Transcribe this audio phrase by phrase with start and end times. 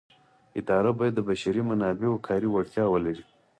[0.59, 3.25] اداره باید د بشري منابعو کاري وړتیاوې ولري.